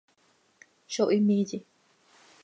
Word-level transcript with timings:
Zo 0.93 1.03
him 1.11 1.27
iiye. 1.35 1.59